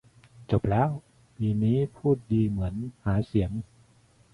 [0.51, 0.89] จบแล้ว
[1.35, 3.51] ปีนี้พูดดีเหมือนหาเสียง